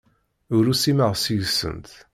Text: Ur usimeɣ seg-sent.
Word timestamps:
Ur 0.55 0.65
usimeɣ 0.73 1.11
seg-sent. 1.15 1.89